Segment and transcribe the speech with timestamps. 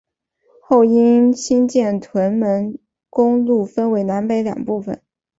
[0.63, 2.79] 后因兴建屯门
[3.11, 4.99] 公路分为南北两部份。